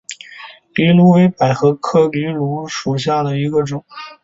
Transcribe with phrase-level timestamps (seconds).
[0.73, 3.85] 藜芦为百合科藜芦属下的一个种。